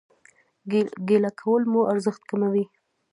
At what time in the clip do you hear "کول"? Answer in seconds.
1.39-1.63